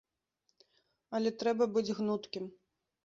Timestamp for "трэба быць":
1.43-1.95